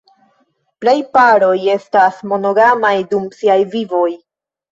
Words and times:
Plej 0.85 0.95
paroj 1.17 1.57
estas 1.73 2.17
monogamaj 2.31 2.95
dum 3.13 3.27
siaj 3.41 3.59
vivoj. 3.77 4.09